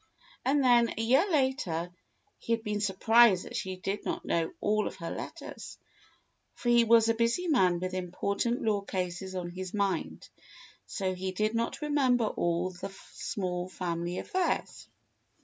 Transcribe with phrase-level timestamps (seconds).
[0.43, 1.91] And then, a year later,
[2.39, 5.77] he had been surprised that she did not know all of her letters,
[6.55, 10.27] for he was a busy man with important law cases on his mind,
[10.87, 14.87] so he did not remember all the small family affairs.